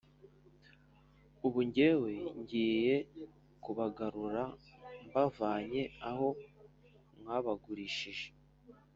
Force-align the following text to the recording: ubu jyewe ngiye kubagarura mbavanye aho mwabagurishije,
ubu 1.45 1.59
jyewe 1.75 2.13
ngiye 2.39 2.95
kubagarura 3.63 4.43
mbavanye 5.07 5.81
aho 6.09 6.27
mwabagurishije, 7.19 8.27